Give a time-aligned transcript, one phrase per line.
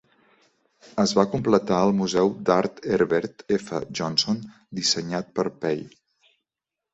[1.01, 3.83] Es va completar el Museu d'Art Herbert F.
[4.01, 4.41] Johnson,
[4.81, 5.85] dissenyat per Pei.